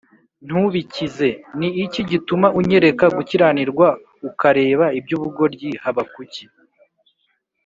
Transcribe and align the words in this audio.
ntubikize 0.47 1.29
Ni 1.57 1.69
iki 1.85 2.01
gituma 2.09 2.47
unyereka 2.59 3.05
gukiranirwa 3.15 3.87
ukareba 4.29 4.85
iby 4.99 5.11
ubugoryi 5.17 5.69
Habakuki 5.83 6.43